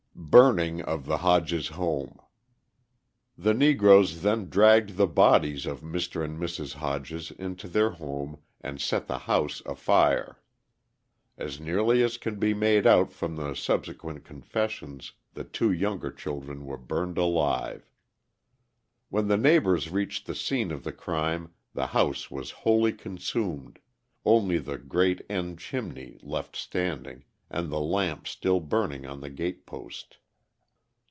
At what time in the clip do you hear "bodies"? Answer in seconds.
5.07-5.65